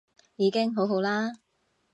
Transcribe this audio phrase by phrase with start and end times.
[0.35, 1.31] 已經好好啦